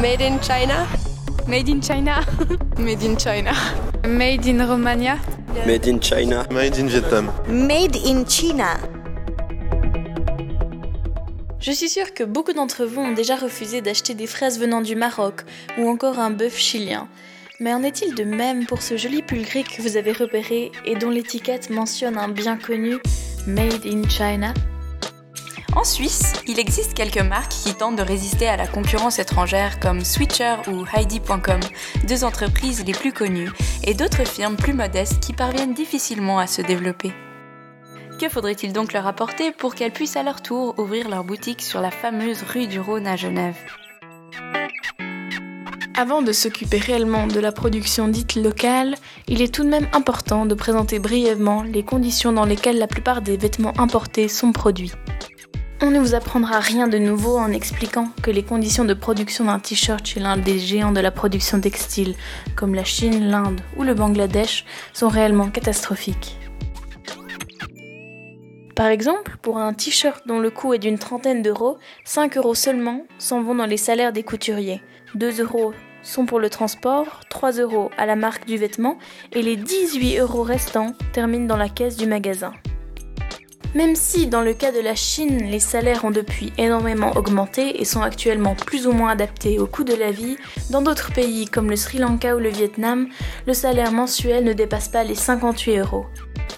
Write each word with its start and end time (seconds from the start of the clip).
Made 0.00 0.22
in 0.22 0.38
China? 0.40 0.86
Made 1.48 1.68
in 1.68 1.80
China. 1.80 2.20
Made 2.78 3.02
in 3.02 3.16
China. 3.16 3.52
Made 4.06 4.46
in 4.46 4.60
Romania. 4.64 5.18
Made 5.66 5.88
in 5.88 5.98
China. 5.98 6.46
Made 6.52 6.78
in 6.78 6.86
Vietnam. 6.86 7.32
Made 7.48 7.96
in 8.06 8.24
China. 8.24 8.78
Je 11.58 11.72
suis 11.72 11.88
sûre 11.88 12.14
que 12.14 12.22
beaucoup 12.22 12.52
d'entre 12.52 12.84
vous 12.84 13.00
ont 13.00 13.12
déjà 13.12 13.34
refusé 13.34 13.80
d'acheter 13.80 14.14
des 14.14 14.28
fraises 14.28 14.60
venant 14.60 14.82
du 14.82 14.94
Maroc 14.94 15.40
ou 15.78 15.88
encore 15.88 16.20
un 16.20 16.30
bœuf 16.30 16.56
chilien. 16.56 17.08
Mais 17.58 17.74
en 17.74 17.82
est-il 17.82 18.14
de 18.14 18.22
même 18.22 18.66
pour 18.66 18.82
ce 18.82 18.96
joli 18.96 19.22
pull 19.22 19.42
gris 19.42 19.64
que 19.64 19.82
vous 19.82 19.96
avez 19.96 20.12
repéré 20.12 20.70
et 20.86 20.94
dont 20.94 21.10
l'étiquette 21.10 21.70
mentionne 21.70 22.18
un 22.18 22.28
bien 22.28 22.56
connu 22.56 22.98
Made 23.48 23.84
in 23.84 24.08
China? 24.08 24.54
En 25.78 25.84
Suisse, 25.84 26.32
il 26.48 26.58
existe 26.58 26.92
quelques 26.92 27.22
marques 27.22 27.52
qui 27.52 27.72
tentent 27.72 27.94
de 27.94 28.02
résister 28.02 28.48
à 28.48 28.56
la 28.56 28.66
concurrence 28.66 29.20
étrangère 29.20 29.78
comme 29.78 30.04
Switcher 30.04 30.56
ou 30.66 30.84
Heidi.com, 30.92 31.60
deux 32.08 32.24
entreprises 32.24 32.84
les 32.84 32.92
plus 32.92 33.12
connues, 33.12 33.48
et 33.84 33.94
d'autres 33.94 34.26
firmes 34.26 34.56
plus 34.56 34.72
modestes 34.72 35.20
qui 35.20 35.32
parviennent 35.32 35.74
difficilement 35.74 36.40
à 36.40 36.48
se 36.48 36.62
développer. 36.62 37.12
Que 38.20 38.28
faudrait-il 38.28 38.72
donc 38.72 38.92
leur 38.92 39.06
apporter 39.06 39.52
pour 39.52 39.76
qu'elles 39.76 39.92
puissent 39.92 40.16
à 40.16 40.24
leur 40.24 40.42
tour 40.42 40.76
ouvrir 40.80 41.08
leur 41.08 41.22
boutique 41.22 41.62
sur 41.62 41.80
la 41.80 41.92
fameuse 41.92 42.42
rue 42.42 42.66
du 42.66 42.80
Rhône 42.80 43.06
à 43.06 43.14
Genève? 43.14 43.56
Avant 45.96 46.22
de 46.22 46.32
s'occuper 46.32 46.78
réellement 46.78 47.28
de 47.28 47.38
la 47.38 47.52
production 47.52 48.08
dite 48.08 48.34
locale, 48.34 48.96
il 49.28 49.42
est 49.42 49.54
tout 49.54 49.62
de 49.62 49.68
même 49.68 49.88
important 49.92 50.44
de 50.44 50.54
présenter 50.56 50.98
brièvement 50.98 51.62
les 51.62 51.84
conditions 51.84 52.32
dans 52.32 52.46
lesquelles 52.46 52.78
la 52.78 52.88
plupart 52.88 53.22
des 53.22 53.36
vêtements 53.36 53.78
importés 53.78 54.26
sont 54.26 54.50
produits. 54.50 54.92
On 55.80 55.92
ne 55.92 56.00
vous 56.00 56.16
apprendra 56.16 56.58
rien 56.58 56.88
de 56.88 56.98
nouveau 56.98 57.38
en 57.38 57.52
expliquant 57.52 58.08
que 58.20 58.32
les 58.32 58.42
conditions 58.42 58.84
de 58.84 58.94
production 58.94 59.44
d'un 59.44 59.60
t-shirt 59.60 60.04
chez 60.04 60.18
l'un 60.18 60.36
des 60.36 60.58
géants 60.58 60.90
de 60.90 60.98
la 60.98 61.12
production 61.12 61.60
textile, 61.60 62.16
comme 62.56 62.74
la 62.74 62.82
Chine, 62.82 63.30
l'Inde 63.30 63.60
ou 63.76 63.84
le 63.84 63.94
Bangladesh, 63.94 64.64
sont 64.92 65.08
réellement 65.08 65.50
catastrophiques. 65.50 66.36
Par 68.74 68.88
exemple, 68.88 69.36
pour 69.40 69.58
un 69.58 69.72
t-shirt 69.72 70.26
dont 70.26 70.40
le 70.40 70.50
coût 70.50 70.74
est 70.74 70.80
d'une 70.80 70.98
trentaine 70.98 71.42
d'euros, 71.42 71.78
5 72.04 72.36
euros 72.38 72.56
seulement 72.56 73.06
s'en 73.18 73.42
vont 73.42 73.54
dans 73.54 73.66
les 73.66 73.76
salaires 73.76 74.12
des 74.12 74.24
couturiers. 74.24 74.80
2 75.14 75.40
euros 75.42 75.74
sont 76.02 76.26
pour 76.26 76.40
le 76.40 76.50
transport, 76.50 77.20
3 77.30 77.52
euros 77.52 77.90
à 77.96 78.04
la 78.04 78.16
marque 78.16 78.46
du 78.46 78.56
vêtement 78.56 78.98
et 79.32 79.42
les 79.42 79.56
18 79.56 80.18
euros 80.18 80.42
restants 80.42 80.92
terminent 81.12 81.46
dans 81.46 81.56
la 81.56 81.68
caisse 81.68 81.96
du 81.96 82.06
magasin. 82.06 82.52
Même 83.74 83.96
si 83.96 84.26
dans 84.26 84.40
le 84.40 84.54
cas 84.54 84.72
de 84.72 84.80
la 84.80 84.94
Chine, 84.94 85.50
les 85.50 85.60
salaires 85.60 86.04
ont 86.06 86.10
depuis 86.10 86.52
énormément 86.56 87.16
augmenté 87.16 87.80
et 87.80 87.84
sont 87.84 88.00
actuellement 88.00 88.54
plus 88.54 88.86
ou 88.86 88.92
moins 88.92 89.10
adaptés 89.10 89.58
au 89.58 89.66
coût 89.66 89.84
de 89.84 89.94
la 89.94 90.10
vie, 90.10 90.38
dans 90.70 90.80
d'autres 90.80 91.12
pays 91.12 91.46
comme 91.46 91.68
le 91.68 91.76
Sri 91.76 91.98
Lanka 91.98 92.34
ou 92.34 92.38
le 92.38 92.48
Vietnam, 92.48 93.08
le 93.46 93.52
salaire 93.52 93.92
mensuel 93.92 94.44
ne 94.44 94.54
dépasse 94.54 94.88
pas 94.88 95.04
les 95.04 95.14
58 95.14 95.78
euros. 95.78 96.06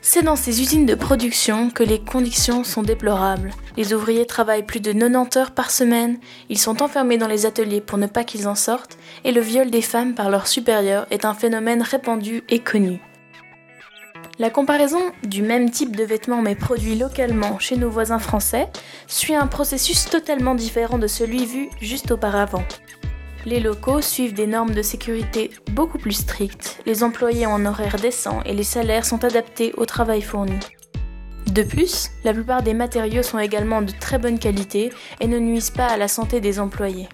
C'est 0.00 0.22
dans 0.22 0.36
ces 0.36 0.60
usines 0.60 0.86
de 0.86 0.94
production 0.94 1.70
que 1.70 1.82
les 1.82 2.00
conditions 2.00 2.64
sont 2.64 2.82
déplorables. 2.82 3.50
Les 3.76 3.94
ouvriers 3.94 4.26
travaillent 4.26 4.66
plus 4.66 4.80
de 4.80 4.92
90 4.92 5.36
heures 5.38 5.50
par 5.52 5.70
semaine, 5.70 6.18
ils 6.48 6.58
sont 6.58 6.82
enfermés 6.82 7.18
dans 7.18 7.28
les 7.28 7.46
ateliers 7.46 7.80
pour 7.80 7.98
ne 7.98 8.06
pas 8.06 8.24
qu'ils 8.24 8.48
en 8.48 8.54
sortent, 8.54 8.98
et 9.24 9.32
le 9.32 9.40
viol 9.40 9.70
des 9.70 9.82
femmes 9.82 10.14
par 10.14 10.30
leurs 10.30 10.46
supérieurs 10.48 11.06
est 11.10 11.24
un 11.24 11.34
phénomène 11.34 11.82
répandu 11.82 12.42
et 12.48 12.60
connu. 12.60 13.00
La 14.38 14.50
comparaison 14.50 15.00
du 15.22 15.40
même 15.40 15.70
type 15.70 15.96
de 15.96 16.04
vêtements 16.04 16.42
mais 16.42 16.54
produits 16.54 16.94
localement 16.94 17.58
chez 17.58 17.78
nos 17.78 17.88
voisins 17.88 18.18
français 18.18 18.68
suit 19.06 19.34
un 19.34 19.46
processus 19.46 20.04
totalement 20.04 20.54
différent 20.54 20.98
de 20.98 21.06
celui 21.06 21.46
vu 21.46 21.70
juste 21.80 22.10
auparavant. 22.10 22.64
Les 23.46 23.60
locaux 23.60 24.02
suivent 24.02 24.34
des 24.34 24.46
normes 24.46 24.74
de 24.74 24.82
sécurité 24.82 25.50
beaucoup 25.70 25.96
plus 25.96 26.12
strictes, 26.12 26.82
les 26.84 27.02
employés 27.02 27.46
ont 27.46 27.54
un 27.54 27.64
horaire 27.64 27.96
décent 27.96 28.42
et 28.44 28.52
les 28.52 28.64
salaires 28.64 29.06
sont 29.06 29.24
adaptés 29.24 29.72
au 29.78 29.86
travail 29.86 30.20
fourni. 30.20 30.58
De 31.50 31.62
plus, 31.62 32.10
la 32.22 32.34
plupart 32.34 32.62
des 32.62 32.74
matériaux 32.74 33.22
sont 33.22 33.38
également 33.38 33.80
de 33.80 33.92
très 33.92 34.18
bonne 34.18 34.38
qualité 34.38 34.92
et 35.20 35.28
ne 35.28 35.38
nuisent 35.38 35.70
pas 35.70 35.86
à 35.86 35.96
la 35.96 36.08
santé 36.08 36.40
des 36.40 36.60
employés. 36.60 37.08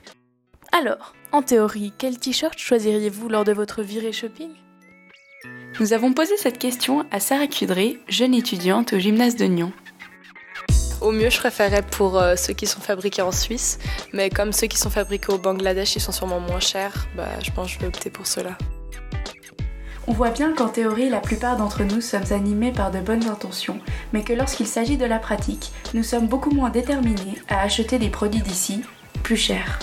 Alors, 0.72 1.14
en 1.30 1.42
théorie, 1.42 1.92
quel 1.98 2.18
t-shirt 2.18 2.58
choisiriez-vous 2.58 3.28
lors 3.28 3.44
de 3.44 3.52
votre 3.52 3.82
virée 3.82 4.12
shopping? 4.12 4.50
Nous 5.80 5.94
avons 5.94 6.12
posé 6.12 6.36
cette 6.36 6.58
question 6.58 7.06
à 7.10 7.18
Sarah 7.18 7.46
Cudré, 7.46 7.98
jeune 8.06 8.34
étudiante 8.34 8.92
au 8.92 8.98
gymnase 8.98 9.36
de 9.36 9.46
Nyon. 9.46 9.72
Au 11.00 11.10
mieux, 11.10 11.30
je 11.30 11.38
préférerais 11.38 11.82
pour 11.82 12.18
euh, 12.18 12.36
ceux 12.36 12.52
qui 12.52 12.66
sont 12.66 12.80
fabriqués 12.80 13.22
en 13.22 13.32
Suisse, 13.32 13.78
mais 14.12 14.28
comme 14.28 14.52
ceux 14.52 14.66
qui 14.66 14.76
sont 14.76 14.90
fabriqués 14.90 15.32
au 15.32 15.38
Bangladesh, 15.38 15.96
ils 15.96 16.00
sont 16.00 16.12
sûrement 16.12 16.40
moins 16.40 16.60
chers, 16.60 17.08
bah, 17.16 17.28
je 17.42 17.50
pense 17.50 17.68
que 17.68 17.74
je 17.74 17.78
vais 17.80 17.86
opter 17.86 18.10
pour 18.10 18.26
cela. 18.26 18.56
On 20.06 20.12
voit 20.12 20.30
bien 20.30 20.52
qu'en 20.52 20.68
théorie, 20.68 21.08
la 21.08 21.20
plupart 21.20 21.56
d'entre 21.56 21.84
nous 21.84 22.00
sommes 22.00 22.32
animés 22.32 22.72
par 22.72 22.90
de 22.90 23.00
bonnes 23.00 23.28
intentions, 23.28 23.80
mais 24.12 24.24
que 24.24 24.32
lorsqu'il 24.32 24.66
s'agit 24.66 24.98
de 24.98 25.06
la 25.06 25.18
pratique, 25.18 25.72
nous 25.94 26.02
sommes 26.02 26.28
beaucoup 26.28 26.50
moins 26.50 26.70
déterminés 26.70 27.40
à 27.48 27.62
acheter 27.62 27.98
des 27.98 28.10
produits 28.10 28.42
d'ici, 28.42 28.82
plus 29.22 29.36
chers. 29.36 29.78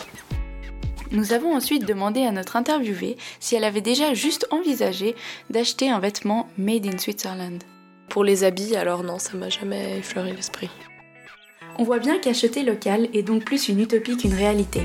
Nous 1.11 1.33
avons 1.33 1.55
ensuite 1.55 1.87
demandé 1.87 2.21
à 2.21 2.31
notre 2.31 2.55
interviewée 2.55 3.17
si 3.39 3.55
elle 3.55 3.63
avait 3.63 3.81
déjà 3.81 4.13
juste 4.13 4.47
envisagé 4.51 5.15
d'acheter 5.49 5.89
un 5.89 5.99
vêtement 5.99 6.47
made 6.57 6.85
in 6.85 6.99
Switzerland. 6.99 7.63
Pour 8.09 8.23
les 8.23 8.43
habits, 8.43 8.75
alors 8.75 9.03
non, 9.03 9.17
ça 9.17 9.35
m'a 9.35 9.49
jamais 9.49 9.97
effleuré 9.97 10.33
l'esprit. 10.33 10.69
On 11.79 11.83
voit 11.83 11.97
bien 11.97 12.19
qu'acheter 12.19 12.63
local 12.63 13.07
est 13.13 13.23
donc 13.23 13.43
plus 13.43 13.69
une 13.69 13.79
utopie 13.79 14.17
qu'une 14.17 14.35
réalité. 14.35 14.81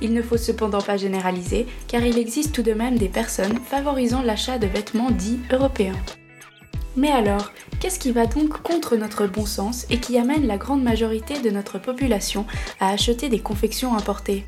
Il 0.00 0.14
ne 0.14 0.22
faut 0.22 0.38
cependant 0.38 0.80
pas 0.80 0.96
généraliser, 0.96 1.66
car 1.86 2.04
il 2.04 2.18
existe 2.18 2.54
tout 2.54 2.62
de 2.62 2.72
même 2.72 2.96
des 2.96 3.08
personnes 3.08 3.58
favorisant 3.58 4.22
l'achat 4.22 4.58
de 4.58 4.66
vêtements 4.66 5.10
dits 5.10 5.40
européens. 5.52 6.00
Mais 6.96 7.10
alors, 7.10 7.52
qu'est-ce 7.78 7.98
qui 7.98 8.12
va 8.12 8.26
donc 8.26 8.62
contre 8.62 8.96
notre 8.96 9.26
bon 9.26 9.44
sens 9.44 9.86
et 9.90 9.98
qui 9.98 10.16
amène 10.16 10.46
la 10.46 10.56
grande 10.56 10.82
majorité 10.82 11.40
de 11.40 11.50
notre 11.50 11.78
population 11.78 12.46
à 12.80 12.88
acheter 12.88 13.28
des 13.28 13.40
confections 13.40 13.94
importées? 13.94 14.46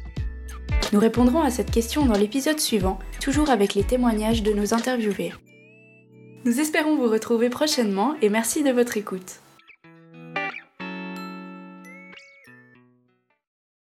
Nous 0.92 1.00
répondrons 1.00 1.40
à 1.40 1.50
cette 1.50 1.70
question 1.70 2.04
dans 2.04 2.18
l'épisode 2.18 2.58
suivant, 2.58 2.98
toujours 3.20 3.50
avec 3.50 3.74
les 3.74 3.84
témoignages 3.84 4.42
de 4.42 4.52
nos 4.52 4.74
interviewés. 4.74 5.32
Nous 6.44 6.58
espérons 6.58 6.96
vous 6.96 7.10
retrouver 7.10 7.48
prochainement 7.48 8.14
et 8.22 8.28
merci 8.28 8.62
de 8.62 8.70
votre 8.70 8.96
écoute. 8.96 9.40